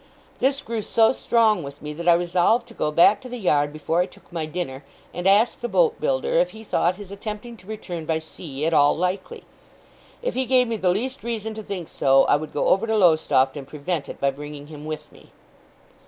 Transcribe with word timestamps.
This 0.39 0.63
grew 0.63 0.81
so 0.81 1.11
strong 1.11 1.61
with 1.61 1.79
me, 1.79 1.93
that 1.93 2.07
I 2.09 2.15
resolved 2.15 2.67
to 2.69 2.73
go 2.73 2.89
back 2.91 3.21
to 3.21 3.29
the 3.29 3.37
yard 3.37 3.71
before 3.71 4.01
I 4.01 4.07
took 4.07 4.33
my 4.33 4.47
dinner, 4.47 4.83
and 5.13 5.27
ask 5.27 5.59
the 5.59 5.67
boat 5.69 6.01
builder 6.01 6.39
if 6.39 6.49
he 6.49 6.63
thought 6.63 6.95
his 6.95 7.11
attempting 7.11 7.55
to 7.57 7.67
return 7.67 8.07
by 8.07 8.17
sea 8.17 8.65
at 8.65 8.73
all 8.73 8.97
likely? 8.97 9.43
If 10.23 10.33
he 10.33 10.47
gave 10.47 10.67
me 10.67 10.77
the 10.77 10.89
least 10.89 11.21
reason 11.23 11.53
to 11.53 11.61
think 11.61 11.87
so, 11.87 12.23
I 12.23 12.35
would 12.35 12.51
go 12.51 12.69
over 12.69 12.87
to 12.87 12.97
Lowestoft 12.97 13.55
and 13.55 13.67
prevent 13.67 14.09
it 14.09 14.19
by 14.19 14.31
bringing 14.31 14.65
him 14.65 14.85
with 14.85 15.11
me. 15.11 15.29